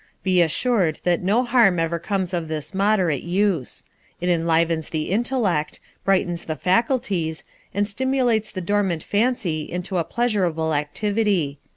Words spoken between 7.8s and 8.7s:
stimulates the